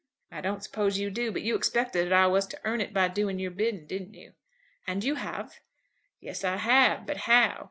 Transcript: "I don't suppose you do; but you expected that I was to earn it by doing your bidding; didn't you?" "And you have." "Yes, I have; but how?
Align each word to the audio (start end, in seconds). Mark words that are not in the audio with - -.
"I 0.31 0.41
don't 0.41 0.63
suppose 0.63 0.97
you 0.97 1.11
do; 1.11 1.31
but 1.31 1.43
you 1.43 1.55
expected 1.55 2.05
that 2.07 2.13
I 2.13 2.25
was 2.25 2.47
to 2.47 2.59
earn 2.63 2.81
it 2.81 2.91
by 2.91 3.07
doing 3.07 3.37
your 3.37 3.51
bidding; 3.51 3.85
didn't 3.85 4.15
you?" 4.15 4.33
"And 4.87 5.03
you 5.03 5.13
have." 5.13 5.59
"Yes, 6.19 6.43
I 6.43 6.55
have; 6.57 7.05
but 7.05 7.17
how? 7.17 7.59